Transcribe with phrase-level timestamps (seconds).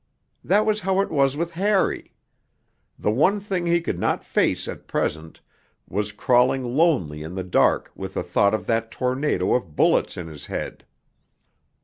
[0.43, 2.15] That was how it was with Harry.
[2.97, 5.41] The one thing he could not face at present
[5.87, 10.25] was crawling lonely in the dark with the thought of that tornado of bullets in
[10.25, 10.85] his head.